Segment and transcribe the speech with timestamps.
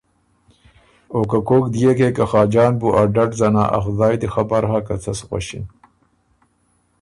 [1.13, 4.79] او که کوک ديېکې که خاجان بُو ا ډډ ځنا ا خدایٛ دی خبر هۀ
[4.87, 5.63] که څۀ سو غؤݭِن۔